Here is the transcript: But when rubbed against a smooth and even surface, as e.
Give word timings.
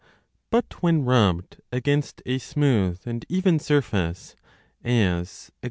But 0.49 0.81
when 0.81 1.05
rubbed 1.05 1.61
against 1.71 2.23
a 2.25 2.39
smooth 2.39 3.01
and 3.05 3.23
even 3.29 3.59
surface, 3.59 4.35
as 4.83 5.51
e. 5.51 5.53